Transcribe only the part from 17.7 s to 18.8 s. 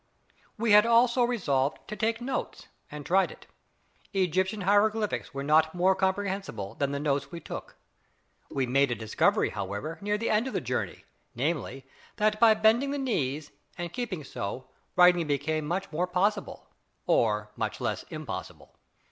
less impossible!